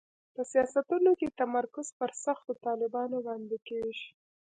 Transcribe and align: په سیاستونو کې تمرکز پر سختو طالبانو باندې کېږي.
په 0.33 0.41
سیاستونو 0.51 1.11
کې 1.19 1.35
تمرکز 1.39 1.87
پر 1.99 2.11
سختو 2.23 2.51
طالبانو 2.65 3.17
باندې 3.27 3.57
کېږي. 3.67 4.07